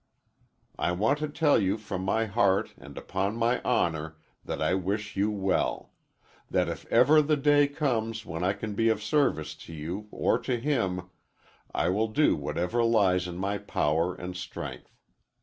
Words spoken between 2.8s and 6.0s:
upon my honor that I wish you well